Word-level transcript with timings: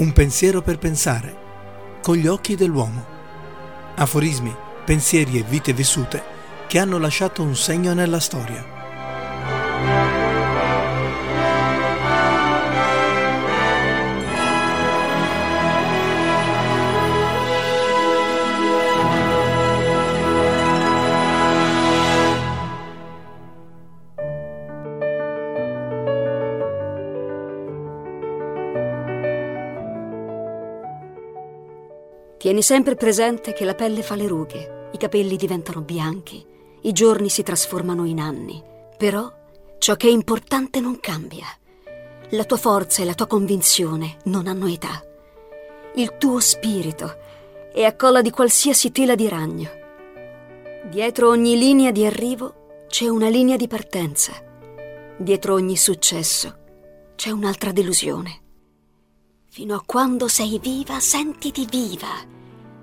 Un 0.00 0.14
pensiero 0.14 0.62
per 0.62 0.78
pensare, 0.78 1.36
con 2.00 2.16
gli 2.16 2.26
occhi 2.26 2.56
dell'uomo. 2.56 3.04
Aforismi, 3.96 4.56
pensieri 4.82 5.38
e 5.38 5.42
vite 5.42 5.74
vissute 5.74 6.22
che 6.68 6.78
hanno 6.78 6.96
lasciato 6.96 7.42
un 7.42 7.54
segno 7.54 7.92
nella 7.92 8.18
storia. 8.18 8.79
Tieni 32.40 32.62
sempre 32.62 32.94
presente 32.94 33.52
che 33.52 33.66
la 33.66 33.74
pelle 33.74 34.02
fa 34.02 34.14
le 34.14 34.26
rughe, 34.26 34.88
i 34.92 34.96
capelli 34.96 35.36
diventano 35.36 35.82
bianchi, 35.82 36.42
i 36.80 36.92
giorni 36.92 37.28
si 37.28 37.42
trasformano 37.42 38.06
in 38.06 38.18
anni. 38.18 38.64
Però 38.96 39.30
ciò 39.76 39.94
che 39.94 40.08
è 40.08 40.10
importante 40.10 40.80
non 40.80 41.00
cambia. 41.00 41.44
La 42.30 42.44
tua 42.44 42.56
forza 42.56 43.02
e 43.02 43.04
la 43.04 43.12
tua 43.12 43.26
convinzione 43.26 44.16
non 44.24 44.46
hanno 44.46 44.68
età. 44.68 45.04
Il 45.96 46.16
tuo 46.16 46.40
spirito 46.40 47.14
è 47.74 47.84
a 47.84 47.94
colla 47.94 48.22
di 48.22 48.30
qualsiasi 48.30 48.90
tela 48.90 49.14
di 49.14 49.28
ragno. 49.28 49.68
Dietro 50.88 51.28
ogni 51.28 51.58
linea 51.58 51.90
di 51.90 52.06
arrivo 52.06 52.84
c'è 52.88 53.06
una 53.06 53.28
linea 53.28 53.58
di 53.58 53.66
partenza. 53.66 54.32
Dietro 55.18 55.52
ogni 55.52 55.76
successo 55.76 56.56
c'è 57.16 57.28
un'altra 57.28 57.70
delusione. 57.70 58.40
Fino 59.52 59.74
a 59.74 59.82
quando 59.84 60.28
sei 60.28 60.60
viva, 60.60 61.00
sentiti 61.00 61.66
viva. 61.68 62.06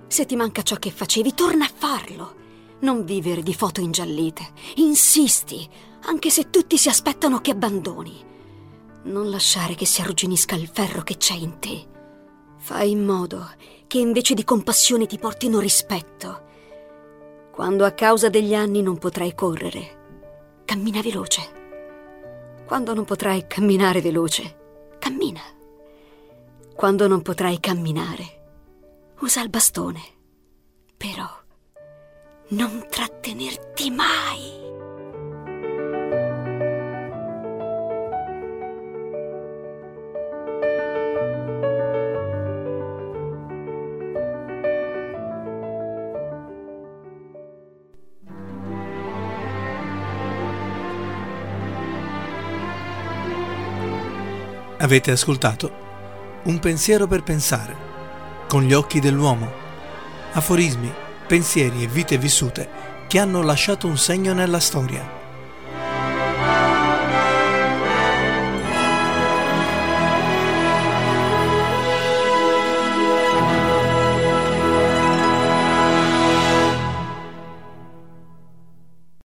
Se 0.07 0.25
ti 0.25 0.35
manca 0.35 0.63
ciò 0.63 0.75
che 0.75 0.91
facevi, 0.91 1.33
torna 1.33 1.63
a 1.63 1.71
farlo. 1.73 2.35
Non 2.79 3.05
vivere 3.05 3.41
di 3.41 3.53
foto 3.53 3.79
ingiallite. 3.79 4.45
Insisti, 4.75 5.65
anche 6.01 6.29
se 6.29 6.49
tutti 6.49 6.77
si 6.77 6.89
aspettano 6.89 7.39
che 7.39 7.51
abbandoni. 7.51 8.21
Non 9.03 9.29
lasciare 9.29 9.75
che 9.75 9.85
si 9.85 10.01
arrugginisca 10.01 10.55
il 10.55 10.67
ferro 10.67 11.03
che 11.03 11.15
c'è 11.15 11.35
in 11.35 11.57
te. 11.59 11.87
Fai 12.57 12.91
in 12.91 13.05
modo 13.05 13.49
che 13.87 13.99
invece 13.99 14.33
di 14.33 14.43
compassione 14.43 15.05
ti 15.05 15.17
portino 15.17 15.59
rispetto. 15.59 16.41
Quando 17.53 17.85
a 17.85 17.91
causa 17.91 18.27
degli 18.27 18.53
anni 18.53 18.81
non 18.81 18.97
potrai 18.97 19.33
correre, 19.33 20.63
cammina 20.65 21.01
veloce. 21.01 21.49
Quando 22.65 22.93
non 22.93 23.05
potrai 23.05 23.47
camminare 23.47 24.01
veloce, 24.01 24.95
cammina. 24.99 25.55
Quando 26.77 27.07
non 27.07 27.23
potrai 27.23 27.59
camminare, 27.59 29.15
usa 29.21 29.41
il 29.41 29.49
bastone. 29.49 29.99
Però 30.95 31.27
non 32.49 32.85
trattenerti 32.87 33.89
mai. 33.89 34.65
Avete 54.77 55.09
ascoltato 55.09 55.86
Un 56.47 56.59
pensiero 56.59 57.07
per 57.07 57.23
pensare, 57.23 57.75
con 58.47 58.63
gli 58.63 58.71
occhi 58.71 59.01
dell'uomo. 59.01 59.51
Aforismi, 60.31 60.89
pensieri 61.27 61.83
e 61.83 61.87
vite 61.87 62.17
vissute 62.17 62.69
che 63.09 63.19
hanno 63.19 63.41
lasciato 63.41 63.85
un 63.85 63.97
segno 63.97 64.31
nella 64.31 64.61
storia. 64.61 65.16